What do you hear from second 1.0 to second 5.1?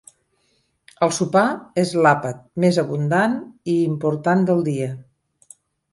El sopar és l'àpat més abundant i important del dia.